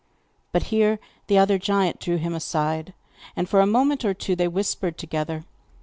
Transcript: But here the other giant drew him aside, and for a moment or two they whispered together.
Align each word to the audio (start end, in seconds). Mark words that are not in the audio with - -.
But 0.51 0.63
here 0.73 0.99
the 1.27 1.37
other 1.37 1.59
giant 1.59 1.99
drew 1.99 2.17
him 2.17 2.33
aside, 2.33 2.95
and 3.35 3.47
for 3.47 3.61
a 3.61 3.67
moment 3.67 4.03
or 4.03 4.15
two 4.15 4.35
they 4.35 4.47
whispered 4.47 4.97
together. 4.97 5.43